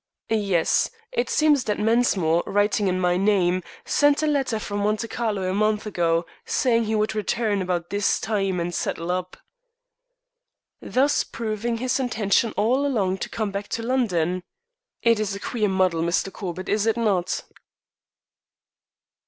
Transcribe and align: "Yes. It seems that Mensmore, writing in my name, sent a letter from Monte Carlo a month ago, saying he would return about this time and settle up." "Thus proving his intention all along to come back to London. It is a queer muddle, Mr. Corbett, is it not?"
"Yes. 0.31 0.89
It 1.11 1.29
seems 1.29 1.65
that 1.65 1.77
Mensmore, 1.77 2.41
writing 2.47 2.87
in 2.87 2.99
my 2.99 3.17
name, 3.17 3.61
sent 3.85 4.23
a 4.23 4.25
letter 4.25 4.57
from 4.57 4.79
Monte 4.79 5.07
Carlo 5.07 5.43
a 5.47 5.53
month 5.53 5.85
ago, 5.85 6.25
saying 6.43 6.85
he 6.85 6.95
would 6.95 7.13
return 7.13 7.61
about 7.61 7.91
this 7.91 8.19
time 8.19 8.59
and 8.59 8.73
settle 8.73 9.11
up." 9.11 9.37
"Thus 10.81 11.23
proving 11.23 11.77
his 11.77 11.99
intention 11.99 12.51
all 12.57 12.83
along 12.83 13.19
to 13.19 13.29
come 13.29 13.51
back 13.51 13.67
to 13.67 13.83
London. 13.83 14.41
It 15.03 15.19
is 15.19 15.35
a 15.35 15.39
queer 15.39 15.69
muddle, 15.69 16.01
Mr. 16.01 16.33
Corbett, 16.33 16.67
is 16.67 16.87
it 16.87 16.97
not?" 16.97 17.43